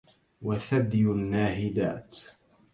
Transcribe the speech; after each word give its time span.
وثدي 0.41 1.03
ناهدات 1.03 2.17